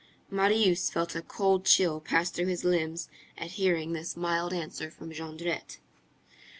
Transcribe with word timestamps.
Marius 0.31 0.89
felt 0.89 1.15
a 1.15 1.21
cold 1.21 1.63
chill 1.63 1.99
pass 1.99 2.31
through 2.31 2.47
his 2.47 2.63
limbs 2.63 3.07
at 3.37 3.51
hearing 3.51 3.93
this 3.93 4.17
mild 4.17 4.51
answer 4.51 4.89
from 4.89 5.11
Jondrette. 5.13 5.77